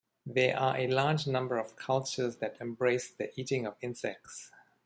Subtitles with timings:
[0.25, 4.49] There are a large number of cultures that embrace the eating of insects.